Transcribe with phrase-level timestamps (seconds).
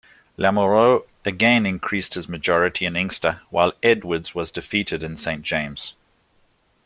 [0.35, 5.93] Lamoureux again increased his majority in Inkster, while Edwards was defeated in Saint James.